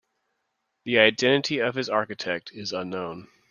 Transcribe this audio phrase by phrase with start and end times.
[0.85, 3.27] The identity of its architect is unknown.